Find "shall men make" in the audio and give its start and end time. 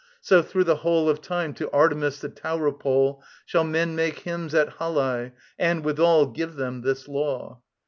3.45-4.17